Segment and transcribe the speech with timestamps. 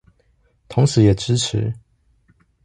[0.67, 1.71] 同時也支持